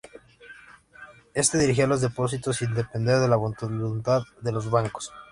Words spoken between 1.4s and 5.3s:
dirigía los depósitos sin depender de la voluntad de los bancos.